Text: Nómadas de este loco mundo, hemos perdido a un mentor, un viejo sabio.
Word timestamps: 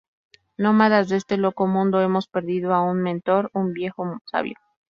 Nómadas 0.57 1.09
de 1.09 1.17
este 1.17 1.37
loco 1.37 1.67
mundo, 1.67 2.01
hemos 2.01 2.25
perdido 2.27 2.73
a 2.73 2.81
un 2.81 3.03
mentor, 3.03 3.51
un 3.53 3.71
viejo 3.71 4.17
sabio. 4.31 4.55